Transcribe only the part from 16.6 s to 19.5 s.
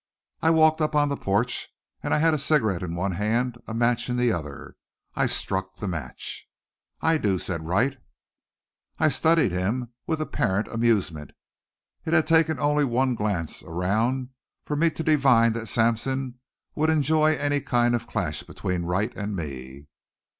would enjoy any kind of a clash between Wright and